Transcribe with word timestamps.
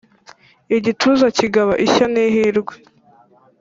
Igituza 0.77 1.25
kigaba 1.37 1.73
ishya 1.85 2.05
n’ihirwe 2.13 2.75